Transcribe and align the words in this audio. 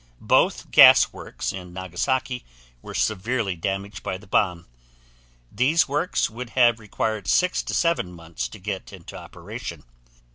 Both 0.19 0.71
gas 0.71 1.13
works 1.13 1.53
in 1.53 1.73
Nagasaki 1.73 2.43
were 2.81 2.95
severely 2.95 3.55
damaged 3.55 4.01
by 4.01 4.17
the 4.17 4.25
bomb. 4.25 4.65
These 5.51 5.87
works 5.87 6.27
would 6.27 6.49
have 6.57 6.79
required 6.79 7.27
6 7.27 7.63
7 7.67 8.11
months 8.11 8.47
to 8.47 8.57
get 8.57 8.91
into 8.91 9.15
operation. 9.15 9.83